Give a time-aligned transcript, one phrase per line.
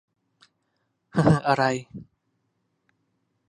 [1.13, 1.77] หึหึอาราย